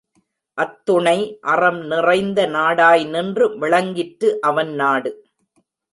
அத்துணை 0.57 1.17
அறம் 1.41 1.81
நிறைந்த 1.83 2.45
நாடாய் 2.47 3.03
நின்று 3.05 3.47
விளங்கிற்று 3.57 4.31
அவன் 4.41 4.73
நாடு. 4.73 5.11